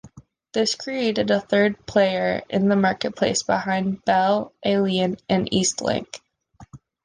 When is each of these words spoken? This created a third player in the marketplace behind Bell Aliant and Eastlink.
This 0.53 0.73
created 0.73 1.29
a 1.29 1.39
third 1.39 1.85
player 1.85 2.41
in 2.49 2.69
the 2.69 2.75
marketplace 2.75 3.43
behind 3.43 4.03
Bell 4.03 4.51
Aliant 4.65 5.21
and 5.29 5.47
Eastlink. 5.51 6.21